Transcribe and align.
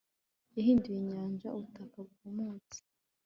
yahinduye 0.55 0.97
inyanja 1.01 1.47
ubutaka 1.55 1.97
bwumutse 2.09 2.77